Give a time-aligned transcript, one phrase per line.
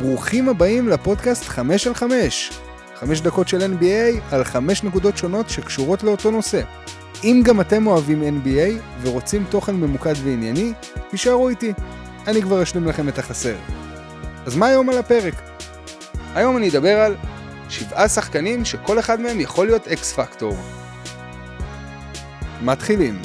[0.00, 2.50] ברוכים הבאים לפודקאסט 5 על 5.
[2.94, 6.62] 5 דקות של NBA על 5 נקודות שונות שקשורות לאותו נושא.
[7.24, 10.72] אם גם אתם אוהבים NBA ורוצים תוכן ממוקד וענייני,
[11.10, 11.72] תישארו איתי.
[12.26, 13.56] אני כבר אשלים לכם את החסר.
[14.46, 15.34] אז מה היום על הפרק?
[16.34, 17.16] היום אני אדבר על
[17.68, 20.56] שבעה שחקנים שכל אחד מהם יכול להיות אקס פקטור.
[22.62, 23.18] מתחילים.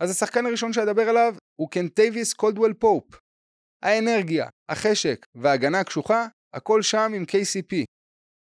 [0.00, 3.04] אז השחקן הראשון שאדבר עליו הוא קנטאוויוס קולדוול פופ.
[3.82, 7.84] האנרגיה, החשק וההגנה הקשוחה, הכל שם עם KCP.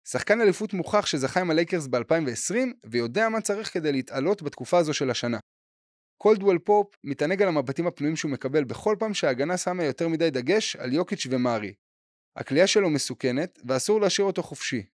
[0.08, 2.56] שחקן אליפות מוכח שזכה עם הלייקרס ב-2020
[2.86, 5.40] ויודע מה צריך כדי להתעלות בתקופה הזו של השנה.
[6.22, 10.76] קולדוול פופ מתענג על המבטים הפנויים שהוא מקבל בכל פעם שההגנה שמה יותר מדי דגש
[10.76, 11.74] על יוקיץ' ומאריי.
[12.36, 14.86] הקליעה שלו מסוכנת ואסור להשאיר אותו חופשי.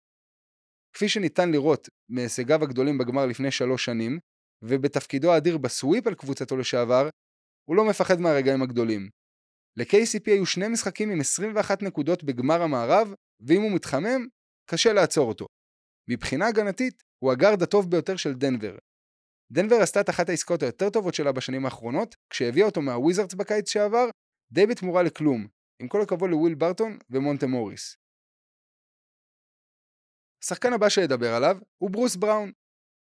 [0.93, 4.19] כפי שניתן לראות מהישגיו הגדולים בגמר לפני שלוש שנים,
[4.61, 7.09] ובתפקידו האדיר בסוויפ על קבוצתו לשעבר,
[7.69, 9.09] הוא לא מפחד מהרגעים הגדולים.
[9.77, 13.13] ל-KCP היו שני משחקים עם 21 נקודות בגמר המערב,
[13.47, 14.27] ואם הוא מתחמם,
[14.69, 15.45] קשה לעצור אותו.
[16.09, 18.77] מבחינה הגנתית, הוא הגארד הטוב ביותר של דנבר.
[19.51, 24.09] דנבר עשתה את אחת העסקאות היותר טובות שלה בשנים האחרונות, כשהביאה אותו מהוויזרדס בקיץ שעבר,
[24.51, 25.47] די בתמורה לכלום,
[25.81, 27.95] עם כל הכבוד לוויל ברטון ומונטה מוריס.
[30.43, 32.51] השחקן הבא שאדבר עליו הוא ברוס בראון.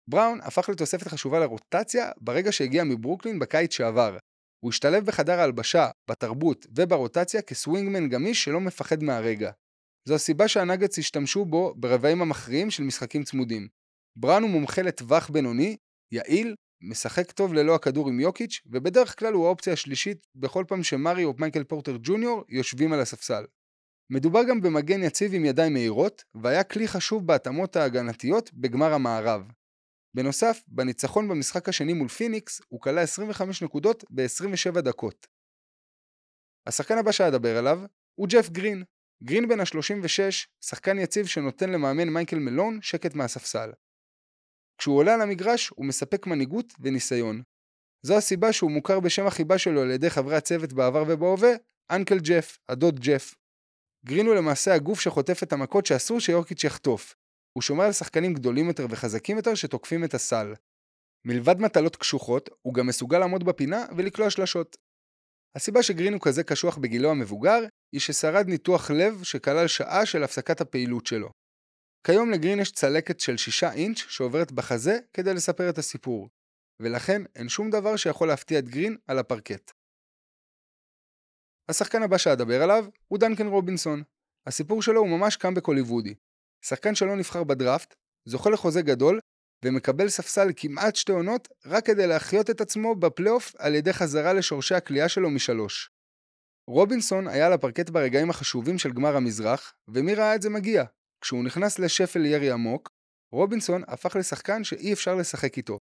[0.08, 4.18] בראון הפך לתוספת חשובה לרוטציה ברגע שהגיע מברוקלין בקיץ שעבר.
[4.60, 9.52] הוא השתלב בחדר ההלבשה, בתרבות וברוטציה כסווינגמן גמיש שלא מפחד מהרגע.
[10.08, 13.68] זו הסיבה שהנגץ השתמשו בו ברבעים המכריעים של משחקים צמודים.
[14.16, 15.78] בראון הוא מומחה לטווח בינוני,
[16.12, 21.24] יעיל, משחק טוב ללא הכדור עם יוקיץ', ובדרך כלל הוא האופציה השלישית בכל פעם שמרי
[21.24, 23.46] או מייקל פורטר ג'וניור יושבים על הספסל.
[24.10, 29.52] מדובר גם במגן יציב עם ידיים מהירות, והיה כלי חשוב בהתאמות ההגנתיות בגמר המערב.
[30.16, 35.28] בנוסף, בניצחון במשחק השני מול פיניקס, הוא קלע 25 נקודות ב-27 דקות.
[36.68, 37.80] השחקן הבא שאדבר עליו
[38.16, 38.84] הוא ג'ף גרין.
[39.24, 40.20] גרין בן ה-36,
[40.66, 43.70] שחקן יציב שנותן למאמן מייקל מלון שקט מהספסל.
[44.78, 47.42] כשהוא עולה על המגרש, הוא מספק מנהיגות וניסיון.
[48.06, 51.52] זו הסיבה שהוא מוכר בשם החיבה שלו על ידי חברי הצוות בעבר ובהווה,
[51.92, 53.36] אנקל ג'ף, הדוד ג'ף.
[54.06, 57.16] גרין הוא למעשה הגוף שחוטף את המכות שאסור שיורקיץ' יחטוף.
[57.58, 60.54] הוא שומר על שחקנים גדולים יותר וחזקים יותר שתוקפים את הסל.
[61.28, 64.76] מלבד מטלות קשוחות, הוא גם מסוגל לעמוד בפינה ולקלוע שלשות.
[65.58, 67.60] הסיבה שגרין הוא כזה קשוח בגילו המבוגר,
[67.94, 71.30] היא ששרד ניתוח לב שכלל שעה של הפסקת הפעילות שלו.
[72.08, 76.30] כיום לגרין יש צלקת של 6 אינץ' שעוברת בחזה כדי לספר את הסיפור,
[76.82, 79.72] ולכן אין שום דבר שיכול להפתיע את גרין על הפרקט.
[81.70, 84.04] השחקן הבא שאדבר עליו הוא דנקן רובינסון.
[84.48, 86.16] הסיפור שלו הוא ממש קם בקוליוודי.
[86.66, 87.94] שחקן שלא נבחר בדראפט,
[88.26, 89.20] זוכה לחוזה גדול,
[89.66, 94.76] ומקבל ספסל כמעט שתי עונות רק כדי להחיות את עצמו בפלייאוף על ידי חזרה לשורשי
[94.76, 95.90] הכלייה שלו משלוש.
[96.70, 100.84] רובינסון היה על הפרקט ברגעים החשובים של גמר המזרח, ומי ראה את זה מגיע?
[101.22, 102.90] כשהוא נכנס לשפל ירי עמוק,
[103.34, 105.80] רובינסון הפך לשחקן שאי אפשר לשחק איתו.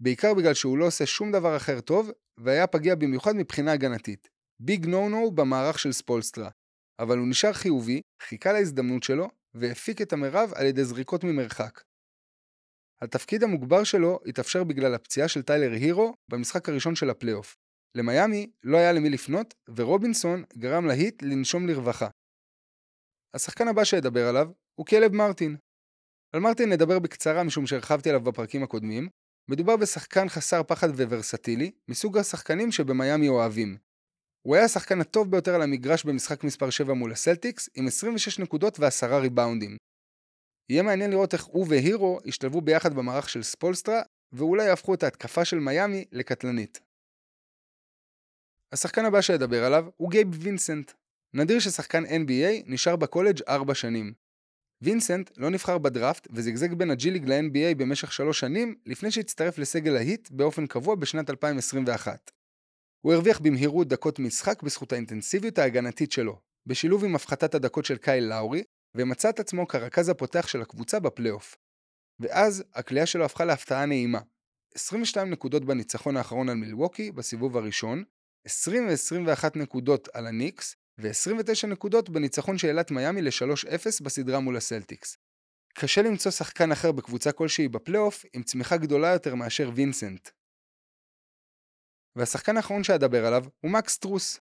[0.00, 4.28] בעיקר בגלל שהוא לא עושה שום דבר אחר טוב, והיה פגיע במיוחד מבחינה הגנתית.
[4.60, 6.50] big no no במערך של ספולסטרה.
[7.00, 9.28] אבל הוא נשאר חיובי, חיכה להזדמנות שלו,
[9.60, 11.82] והפיק את המרב על ידי זריקות ממרחק.
[13.02, 17.56] התפקיד המוגבר שלו התאפשר בגלל הפציעה של טיילר הירו במשחק הראשון של הפלייאוף.
[17.94, 22.08] למיאמי לא היה למי לפנות, ורובינסון גרם להיט לנשום לרווחה.
[23.34, 25.56] השחקן הבא שאדבר עליו הוא קיילב מרטין.
[26.34, 29.08] על מרטין נדבר בקצרה משום שהרחבתי עליו בפרקים הקודמים.
[29.50, 33.76] מדובר בשחקן חסר פחד וורסטילי, מסוג השחקנים שבמיאמי אוהבים.
[34.48, 38.80] הוא היה השחקן הטוב ביותר על המגרש במשחק מספר 7 מול הסלטיקס, עם 26 נקודות
[38.80, 39.76] ו-10 ריבאונדים.
[40.68, 45.44] יהיה מעניין לראות איך הוא והירו ישתלבו ביחד במערך של ספולסטרה, ואולי יהפכו את ההתקפה
[45.44, 46.80] של מיאמי לקטלנית.
[48.72, 50.92] השחקן הבא שאדבר עליו הוא גייב וינסנט.
[51.34, 54.12] נדיר ששחקן NBA נשאר בקולג' 4 שנים.
[54.82, 59.58] וינסנט לא נבחר בדראפט וזגזג בין ה G League ל-NBA במשך 3 שנים לפני שהצטרף
[59.58, 62.30] לסגל ההיט באופן קבוע בשנת 2021.
[63.00, 68.24] הוא הרוויח במהירות דקות משחק בזכות האינטנסיביות ההגנתית שלו, בשילוב עם הפחתת הדקות של קייל
[68.24, 68.62] לאורי,
[68.94, 71.56] ומצא את עצמו כרכז הפותח של הקבוצה בפלייאוף.
[72.20, 74.20] ואז הקליעה שלו הפכה להפתעה נעימה.
[74.74, 78.04] 22 נקודות בניצחון האחרון על מילווקי בסיבוב הראשון,
[78.46, 85.16] 20 ו-21 נקודות על הניקס, ו-29 נקודות בניצחון שהעלה את מיאמי ל-3-0 בסדרה מול הסלטיקס.
[85.74, 90.28] קשה למצוא שחקן אחר בקבוצה כלשהי בפלייאוף עם צמיחה גדולה יותר מאשר וינסנט.
[92.18, 94.40] והשחקן האחרון שאדבר עליו הוא מקס סטרוס.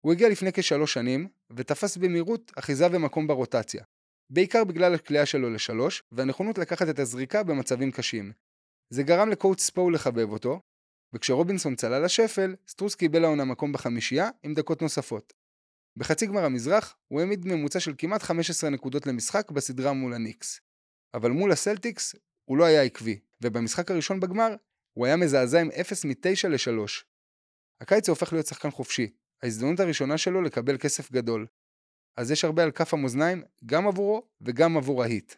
[0.00, 3.84] הוא הגיע לפני כשלוש שנים, ותפס במהירות אחיזה ומקום ברוטציה.
[4.32, 8.32] בעיקר בגלל הקליעה שלו לשלוש, והנכונות לקחת את הזריקה במצבים קשים.
[8.92, 10.60] זה גרם ל coach ספו לחבב אותו,
[11.14, 15.32] וכשרובינסון צלל לשפל, סטרוס קיבל העונה מקום בחמישייה עם דקות נוספות.
[15.98, 20.60] בחצי גמר המזרח, הוא העמיד ממוצע של כמעט 15 נקודות למשחק בסדרה מול הניקס.
[21.14, 22.14] אבל מול הסלטיקס,
[22.44, 24.54] הוא לא היה עקבי, ובמשחק הראשון בגמר,
[24.92, 26.90] הוא היה מזעזע עם 0 מ-9 ל-3.
[27.80, 29.10] הקיץ הוא הופך להיות שחקן חופשי,
[29.42, 31.46] ההזדמנות הראשונה שלו לקבל כסף גדול.
[32.16, 35.34] אז יש הרבה על כף המאזניים, גם עבורו וגם עבור ההיט.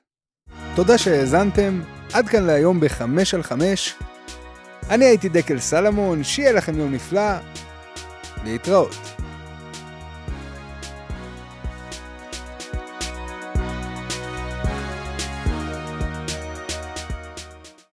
[0.76, 1.80] תודה שהאזנתם,
[2.14, 3.02] עד כאן להיום ב-5
[3.34, 3.94] על 5.
[4.90, 7.32] אני הייתי דקל סלמון, שיהיה לכם יום נפלא,
[8.44, 9.11] להתראות.